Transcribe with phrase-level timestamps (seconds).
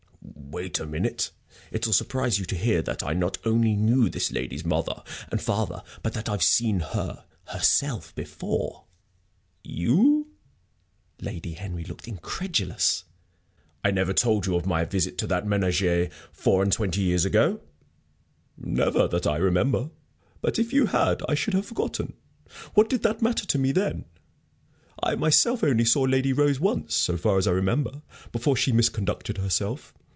[0.53, 1.31] "Wait a minute.
[1.71, 5.81] It'll surprise you to hear that I not only knew this lady's mother and father,
[6.03, 8.83] but that I've seen her, herself, before."
[9.63, 10.27] "You?"
[11.21, 13.05] Lady Henry looked incredulous.
[13.81, 17.61] "I never told you of my visit to that ménage, four and twenty years ago?"
[18.57, 19.89] "Never, that I remember.
[20.41, 22.13] But if you had I should have forgotten.
[22.73, 24.03] What did they matter to me then?
[25.01, 28.01] I myself only saw Lady Rose once, so far as I remember,
[28.33, 29.93] before she misconducted herself.